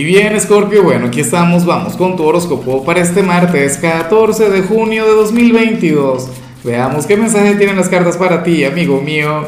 Y 0.00 0.04
bien, 0.04 0.40
Scorpio, 0.40 0.82
bueno, 0.82 1.08
aquí 1.08 1.20
estamos, 1.20 1.66
vamos 1.66 1.94
con 1.94 2.16
tu 2.16 2.24
horóscopo 2.24 2.82
para 2.86 3.02
este 3.02 3.22
martes 3.22 3.76
14 3.76 4.48
de 4.48 4.62
junio 4.62 5.04
de 5.04 5.10
2022. 5.10 6.26
Veamos 6.64 7.04
qué 7.04 7.18
mensaje 7.18 7.54
tienen 7.56 7.76
las 7.76 7.90
cartas 7.90 8.16
para 8.16 8.42
ti, 8.42 8.64
amigo 8.64 9.02
mío. 9.02 9.44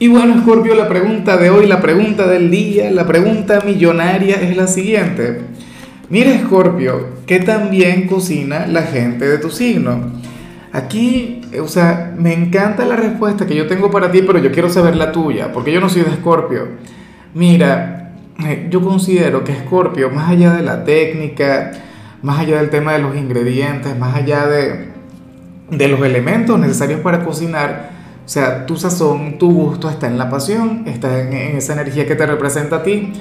Y 0.00 0.08
bueno, 0.08 0.42
Scorpio, 0.42 0.74
la 0.74 0.88
pregunta 0.88 1.36
de 1.36 1.50
hoy, 1.50 1.68
la 1.68 1.80
pregunta 1.80 2.26
del 2.26 2.50
día, 2.50 2.90
la 2.90 3.06
pregunta 3.06 3.60
millonaria 3.64 4.42
es 4.42 4.56
la 4.56 4.66
siguiente. 4.66 5.42
Mira, 6.10 6.36
Scorpio, 6.40 7.10
¿qué 7.24 7.38
tan 7.38 7.70
bien 7.70 8.08
cocina 8.08 8.66
la 8.66 8.82
gente 8.82 9.28
de 9.28 9.38
tu 9.38 9.48
signo? 9.48 10.10
Aquí, 10.72 11.42
o 11.62 11.68
sea, 11.68 12.16
me 12.18 12.32
encanta 12.32 12.84
la 12.84 12.96
respuesta 12.96 13.46
que 13.46 13.54
yo 13.54 13.68
tengo 13.68 13.92
para 13.92 14.10
ti, 14.10 14.22
pero 14.22 14.40
yo 14.40 14.50
quiero 14.50 14.70
saber 14.70 14.96
la 14.96 15.12
tuya, 15.12 15.52
porque 15.52 15.70
yo 15.70 15.80
no 15.80 15.88
soy 15.88 16.02
de 16.02 16.16
Scorpio. 16.16 16.66
Mira, 17.32 17.94
eh, 17.94 18.07
yo 18.70 18.82
considero 18.82 19.44
que 19.44 19.54
Scorpio, 19.54 20.10
más 20.10 20.30
allá 20.30 20.52
de 20.52 20.62
la 20.62 20.84
técnica, 20.84 21.72
más 22.22 22.38
allá 22.40 22.58
del 22.58 22.70
tema 22.70 22.92
de 22.92 23.00
los 23.00 23.16
ingredientes, 23.16 23.98
más 23.98 24.14
allá 24.14 24.46
de, 24.46 24.88
de 25.70 25.88
los 25.88 26.00
elementos 26.02 26.58
necesarios 26.58 27.00
para 27.00 27.24
cocinar, 27.24 27.90
o 28.24 28.28
sea, 28.28 28.66
tu 28.66 28.76
sazón, 28.76 29.38
tu 29.38 29.50
gusto 29.50 29.90
está 29.90 30.06
en 30.06 30.18
la 30.18 30.30
pasión, 30.30 30.84
está 30.86 31.20
en, 31.20 31.32
en 31.32 31.56
esa 31.56 31.72
energía 31.72 32.06
que 32.06 32.14
te 32.14 32.26
representa 32.26 32.76
a 32.76 32.82
ti. 32.82 33.12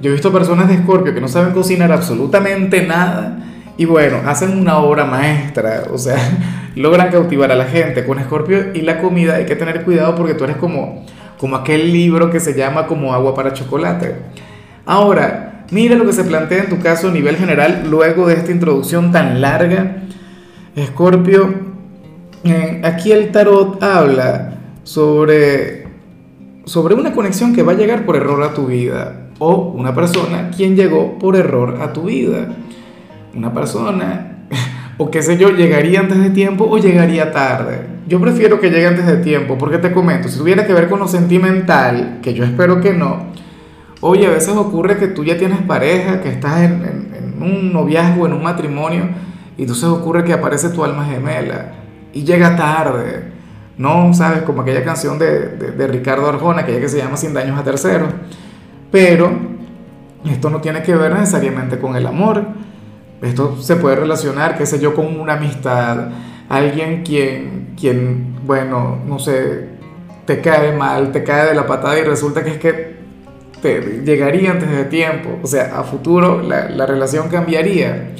Yo 0.00 0.10
he 0.10 0.12
visto 0.12 0.32
personas 0.32 0.68
de 0.68 0.78
Scorpio 0.78 1.14
que 1.14 1.20
no 1.20 1.28
saben 1.28 1.52
cocinar 1.52 1.92
absolutamente 1.92 2.86
nada 2.86 3.38
y 3.76 3.86
bueno, 3.86 4.18
hacen 4.26 4.58
una 4.58 4.78
obra 4.78 5.04
maestra, 5.04 5.84
o 5.90 5.98
sea, 5.98 6.18
logran 6.76 7.10
cautivar 7.10 7.50
a 7.50 7.56
la 7.56 7.64
gente 7.64 8.04
con 8.04 8.22
Scorpio 8.22 8.74
y 8.74 8.82
la 8.82 9.00
comida 9.00 9.36
hay 9.36 9.46
que 9.46 9.56
tener 9.56 9.84
cuidado 9.84 10.14
porque 10.14 10.34
tú 10.34 10.44
eres 10.44 10.56
como, 10.56 11.06
como 11.38 11.56
aquel 11.56 11.90
libro 11.92 12.30
que 12.30 12.40
se 12.40 12.54
llama 12.54 12.86
como 12.86 13.14
agua 13.14 13.34
para 13.34 13.52
chocolate. 13.52 14.16
Ahora, 14.86 15.64
mira 15.70 15.96
lo 15.96 16.06
que 16.06 16.12
se 16.12 16.24
plantea 16.24 16.64
en 16.64 16.70
tu 16.70 16.78
caso 16.78 17.08
a 17.08 17.12
nivel 17.12 17.36
general 17.36 17.86
luego 17.88 18.26
de 18.26 18.34
esta 18.34 18.52
introducción 18.52 19.12
tan 19.12 19.40
larga. 19.40 20.02
Escorpio, 20.74 21.54
eh, 22.44 22.80
aquí 22.84 23.12
el 23.12 23.32
tarot 23.32 23.82
habla 23.82 24.54
sobre, 24.82 25.86
sobre 26.64 26.94
una 26.94 27.12
conexión 27.12 27.54
que 27.54 27.62
va 27.62 27.72
a 27.72 27.76
llegar 27.76 28.06
por 28.06 28.16
error 28.16 28.42
a 28.42 28.54
tu 28.54 28.66
vida 28.66 29.30
o 29.38 29.72
una 29.74 29.94
persona 29.94 30.50
quien 30.54 30.76
llegó 30.76 31.18
por 31.18 31.34
error 31.34 31.78
a 31.82 31.92
tu 31.92 32.04
vida. 32.04 32.54
Una 33.34 33.52
persona, 33.52 34.46
o 34.98 35.10
qué 35.10 35.22
sé 35.22 35.36
yo, 35.36 35.50
llegaría 35.50 36.00
antes 36.00 36.18
de 36.22 36.30
tiempo 36.30 36.66
o 36.70 36.78
llegaría 36.78 37.32
tarde. 37.32 37.86
Yo 38.06 38.20
prefiero 38.20 38.60
que 38.60 38.70
llegue 38.70 38.86
antes 38.86 39.06
de 39.06 39.18
tiempo 39.18 39.56
porque 39.58 39.78
te 39.78 39.92
comento, 39.92 40.28
si 40.28 40.38
tuviera 40.38 40.66
que 40.66 40.72
ver 40.72 40.88
con 40.88 40.98
lo 40.98 41.08
sentimental, 41.08 42.18
que 42.22 42.34
yo 42.34 42.44
espero 42.44 42.80
que 42.80 42.92
no, 42.92 43.26
Oye, 44.02 44.26
a 44.26 44.30
veces 44.30 44.56
ocurre 44.56 44.96
que 44.96 45.08
tú 45.08 45.24
ya 45.24 45.36
tienes 45.36 45.60
pareja, 45.62 46.22
que 46.22 46.30
estás 46.30 46.62
en, 46.62 47.36
un 47.40 47.72
noviazgo, 47.72 48.26
en 48.26 48.32
un 48.32 48.42
matrimonio, 48.42 49.08
y 49.56 49.62
entonces 49.62 49.84
ocurre 49.84 50.24
que 50.24 50.32
aparece 50.32 50.70
tu 50.70 50.84
alma 50.84 51.04
gemela 51.04 51.72
y 52.12 52.24
llega 52.24 52.56
tarde. 52.56 53.32
No, 53.76 54.12
sabes, 54.14 54.42
como 54.42 54.62
aquella 54.62 54.84
canción 54.84 55.18
de, 55.18 55.86
Ricardo 55.88 56.28
Arjona, 56.28 56.62
aquella 56.62 56.80
que 56.80 56.88
se 56.88 56.98
llama 56.98 57.16
Sin 57.16 57.34
daños 57.34 57.58
a 57.58 57.64
terceros. 57.64 58.10
Pero 58.90 59.30
esto 60.24 60.50
no 60.50 60.60
tiene 60.60 60.82
que 60.82 60.94
ver 60.94 61.14
necesariamente 61.14 61.78
con 61.78 61.96
el 61.96 62.06
amor. 62.06 62.44
Esto 63.22 63.56
se 63.60 63.76
puede 63.76 63.96
relacionar, 63.96 64.56
qué 64.56 64.66
sé 64.66 64.80
yo, 64.80 64.94
con 64.94 65.18
una 65.18 65.34
amistad. 65.34 66.08
Alguien 66.48 67.02
quien, 67.02 67.74
quien, 67.78 68.40
bueno, 68.46 68.98
no 69.06 69.18
sé, 69.18 69.68
te 70.26 70.40
cae 70.40 70.72
mal, 70.72 71.12
te 71.12 71.22
cae 71.22 71.46
de 71.48 71.54
la 71.54 71.66
patada 71.66 71.98
y 71.98 72.02
resulta 72.02 72.42
que 72.42 72.50
es 72.50 72.58
que 72.58 72.99
llegaría 73.62 74.52
antes 74.52 74.70
de 74.70 74.84
tiempo, 74.84 75.38
o 75.42 75.46
sea, 75.46 75.78
a 75.78 75.82
futuro 75.82 76.42
la, 76.42 76.68
la 76.70 76.86
relación 76.86 77.28
cambiaría, 77.28 78.12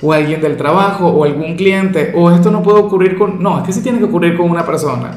o 0.00 0.12
alguien 0.12 0.40
del 0.40 0.56
trabajo, 0.56 1.08
o 1.08 1.24
algún 1.24 1.56
cliente, 1.56 2.12
o 2.14 2.30
esto 2.30 2.50
no 2.50 2.62
puede 2.62 2.78
ocurrir 2.80 3.18
con, 3.18 3.42
no, 3.42 3.58
es 3.58 3.64
que 3.64 3.72
sí 3.72 3.82
tiene 3.82 3.98
que 3.98 4.04
ocurrir 4.04 4.36
con 4.36 4.50
una 4.50 4.64
persona. 4.64 5.10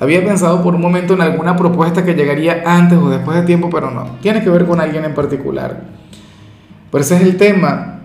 Había 0.00 0.24
pensado 0.24 0.62
por 0.62 0.74
un 0.74 0.80
momento 0.80 1.14
en 1.14 1.20
alguna 1.20 1.54
propuesta 1.54 2.04
que 2.04 2.14
llegaría 2.14 2.64
antes 2.66 2.98
o 2.98 3.08
después 3.08 3.38
de 3.38 3.44
tiempo, 3.44 3.70
pero 3.70 3.90
no, 3.90 4.16
tiene 4.20 4.42
que 4.42 4.50
ver 4.50 4.66
con 4.66 4.80
alguien 4.80 5.04
en 5.04 5.14
particular. 5.14 5.80
Pero 6.90 7.02
ese 7.02 7.16
es 7.16 7.22
el 7.22 7.36
tema. 7.36 8.00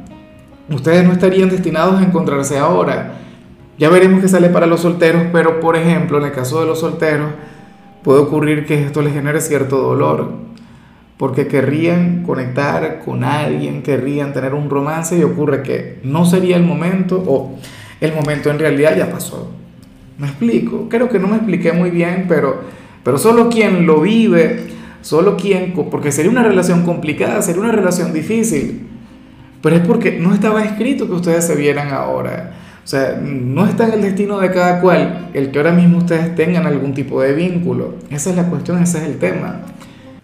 Ustedes 0.69 1.05
no 1.05 1.13
estarían 1.13 1.49
destinados 1.49 1.99
a 1.99 2.03
encontrarse 2.03 2.59
ahora. 2.59 3.15
Ya 3.79 3.89
veremos 3.89 4.21
qué 4.21 4.27
sale 4.27 4.49
para 4.49 4.67
los 4.67 4.81
solteros, 4.81 5.23
pero 5.31 5.59
por 5.59 5.75
ejemplo, 5.75 6.19
en 6.19 6.25
el 6.25 6.31
caso 6.31 6.59
de 6.59 6.67
los 6.67 6.79
solteros, 6.79 7.31
puede 8.03 8.19
ocurrir 8.19 8.65
que 8.65 8.83
esto 8.83 9.01
les 9.01 9.13
genere 9.13 9.41
cierto 9.41 9.77
dolor 9.77 10.47
porque 11.17 11.47
querrían 11.47 12.23
conectar 12.23 13.01
con 13.03 13.23
alguien, 13.23 13.81
querrían 13.81 14.33
tener 14.33 14.53
un 14.53 14.69
romance 14.69 15.17
y 15.17 15.23
ocurre 15.23 15.63
que 15.63 15.99
no 16.03 16.25
sería 16.25 16.55
el 16.55 16.63
momento 16.63 17.23
o 17.25 17.55
el 17.99 18.13
momento 18.13 18.51
en 18.51 18.59
realidad 18.59 18.95
ya 18.95 19.09
pasó. 19.09 19.51
¿Me 20.19 20.27
explico? 20.27 20.87
Creo 20.89 21.09
que 21.09 21.19
no 21.19 21.27
me 21.27 21.37
expliqué 21.37 21.73
muy 21.73 21.89
bien, 21.89 22.25
pero, 22.27 22.61
pero 23.03 23.17
solo 23.17 23.49
quien 23.49 23.85
lo 23.85 24.01
vive, 24.01 24.67
solo 25.01 25.37
quien, 25.37 25.73
porque 25.89 26.11
sería 26.11 26.31
una 26.31 26.43
relación 26.43 26.83
complicada, 26.83 27.41
sería 27.41 27.61
una 27.61 27.71
relación 27.71 28.13
difícil, 28.13 28.87
pero 29.61 29.75
es 29.75 29.81
porque 29.81 30.19
no 30.19 30.33
estaba 30.33 30.63
escrito 30.63 31.07
que 31.07 31.13
ustedes 31.13 31.45
se 31.45 31.55
vieran 31.55 31.89
ahora. 31.89 32.53
O 32.83 32.89
sea, 32.89 33.19
no 33.21 33.65
está 33.65 33.87
en 33.87 33.95
el 33.95 34.01
destino 34.01 34.39
de 34.39 34.49
cada 34.51 34.79
cual 34.79 35.29
el 35.33 35.51
que 35.51 35.57
ahora 35.57 35.73
mismo 35.73 35.97
ustedes 35.97 36.35
tengan 36.35 36.65
algún 36.65 36.93
tipo 36.93 37.21
de 37.21 37.33
vínculo. 37.33 37.95
Esa 38.09 38.29
es 38.29 38.35
la 38.37 38.43
cuestión, 38.43 38.81
ese 38.81 38.99
es 38.99 39.03
el 39.03 39.17
tema. 39.17 39.61